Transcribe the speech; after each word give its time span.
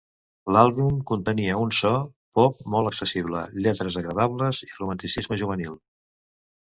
L'àlbum 0.55 0.95
contenia 1.09 1.57
un 1.65 1.73
so 1.79 1.91
pop 2.39 2.63
molt 2.75 2.91
accessible, 2.91 3.43
lletres 3.65 3.99
agradables 4.03 4.63
i 4.67 4.71
romanticisme 4.79 5.39
juvenil. 5.43 5.77